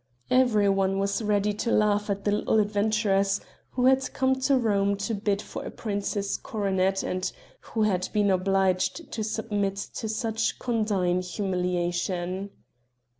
Every 0.31 0.67
one 0.67 0.97
was 0.97 1.21
ready 1.21 1.53
to 1.53 1.71
laugh 1.71 2.09
at 2.09 2.23
the 2.25 2.31
"little 2.31 2.59
adventuress" 2.59 3.39
who 3.69 3.85
had 3.85 4.11
come 4.13 4.33
to 4.39 4.57
Rome 4.57 4.95
to 4.97 5.13
bid 5.13 5.43
for 5.43 5.63
a 5.63 5.69
prince's 5.69 6.37
coronet 6.37 7.03
and 7.03 7.31
who 7.61 7.83
had 7.83 8.09
been 8.11 8.31
obliged 8.31 9.11
to 9.11 9.23
submit 9.23 9.75
to 9.75 10.09
such 10.09 10.57
condign 10.57 11.21
humiliation. 11.21 12.49